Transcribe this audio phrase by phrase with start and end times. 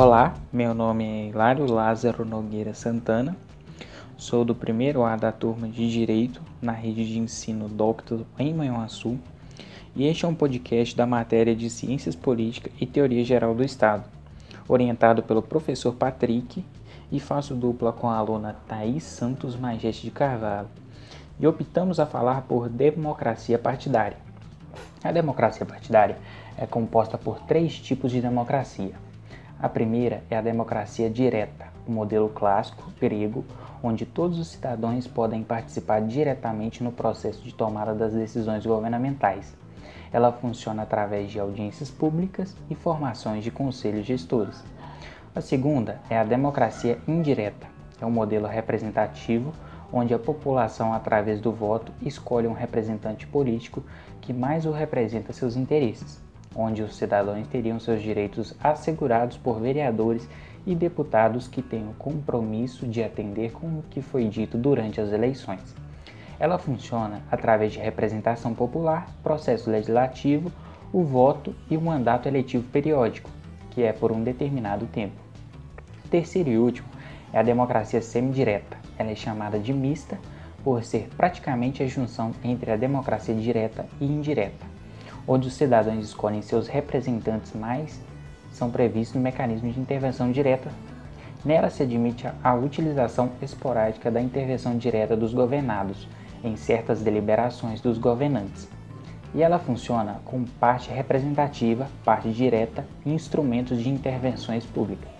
[0.00, 3.36] Olá, meu nome é Hilário Lázaro Nogueira Santana,
[4.16, 9.18] sou do primeiro A da turma de Direito na rede de ensino Doctor em Manhuaçu.
[9.96, 14.04] E este é um podcast da matéria de Ciências Políticas e Teoria Geral do Estado,
[14.68, 16.64] orientado pelo professor Patrick
[17.10, 20.68] e faço dupla com a aluna Thaís Santos Majeste de Carvalho.
[21.40, 24.18] E optamos a falar por democracia partidária.
[25.02, 26.18] A democracia partidária
[26.56, 29.07] é composta por três tipos de democracia
[29.60, 33.44] a primeira é a democracia direta, o modelo clássico grego,
[33.82, 39.56] onde todos os cidadãos podem participar diretamente no processo de tomada das decisões governamentais.
[40.12, 44.62] Ela funciona através de audiências públicas e formações de conselhos gestores.
[45.34, 47.66] A segunda é a democracia indireta,
[48.00, 49.52] é um modelo representativo
[49.92, 53.82] onde a população, através do voto, escolhe um representante político
[54.20, 60.28] que mais o representa seus interesses onde os cidadãos teriam seus direitos assegurados por vereadores
[60.66, 65.12] e deputados que têm o compromisso de atender com o que foi dito durante as
[65.12, 65.74] eleições.
[66.38, 70.52] Ela funciona através de representação popular, processo legislativo,
[70.92, 73.30] o voto e o mandato eletivo periódico,
[73.70, 75.16] que é por um determinado tempo.
[76.10, 76.88] Terceiro e último
[77.32, 78.76] é a democracia semidireta.
[78.96, 80.18] Ela é chamada de mista
[80.64, 84.77] por ser praticamente a junção entre a democracia direta e indireta
[85.28, 88.00] onde os cidadãos escolhem seus representantes mais
[88.50, 90.70] são previstos mecanismos de intervenção direta.
[91.44, 96.08] Nela se admite a utilização esporádica da intervenção direta dos governados
[96.42, 98.66] em certas deliberações dos governantes.
[99.34, 105.10] E ela funciona com parte representativa, parte direta e instrumentos de intervenções públicas.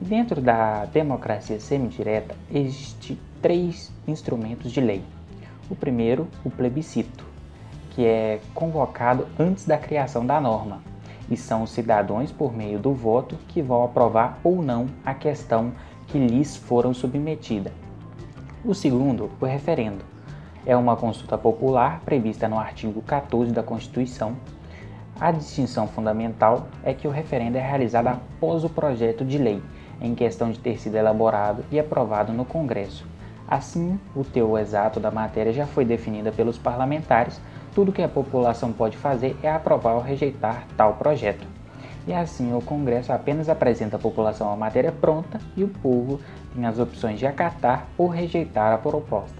[0.00, 5.02] Dentro da democracia semidireta existem três instrumentos de lei.
[5.68, 7.27] O primeiro, o plebiscito
[7.98, 10.80] que é convocado antes da criação da norma,
[11.28, 15.72] e são os cidadãos, por meio do voto, que vão aprovar ou não a questão
[16.06, 17.72] que lhes foram submetida.
[18.64, 20.04] O segundo, o referendo,
[20.64, 24.36] é uma consulta popular prevista no artigo 14 da Constituição.
[25.20, 29.60] A distinção fundamental é que o referendo é realizado após o projeto de lei,
[30.00, 33.04] em questão de ter sido elaborado e aprovado no Congresso.
[33.48, 37.40] Assim, o teor exato da matéria já foi definida pelos parlamentares
[37.74, 41.46] tudo que a população pode fazer é aprovar ou rejeitar tal projeto.
[42.06, 46.18] E assim, o Congresso apenas apresenta à população a matéria pronta e o povo
[46.54, 49.36] tem as opções de acatar ou rejeitar a proposta.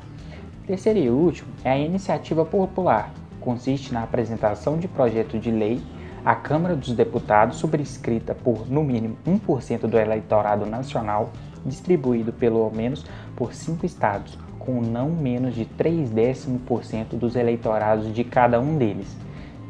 [0.66, 3.10] Terceiro e último é a iniciativa popular.
[3.40, 5.80] Consiste na apresentação de projeto de lei
[6.22, 11.30] à Câmara dos Deputados, subscrita por no mínimo 1% do eleitorado nacional,
[11.64, 14.38] distribuído pelo menos por cinco estados,
[14.68, 19.16] com não menos de 3 décimos por cento dos eleitorados de cada um deles.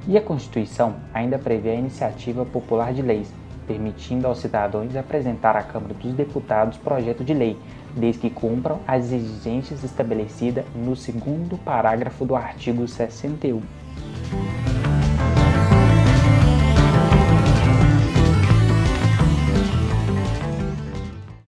[0.09, 3.33] E a Constituição ainda prevê a iniciativa popular de leis,
[3.65, 7.57] permitindo aos cidadãos apresentar à Câmara dos Deputados projeto de lei,
[7.95, 13.63] desde que cumpram as exigências estabelecidas no segundo parágrafo do artigo 61.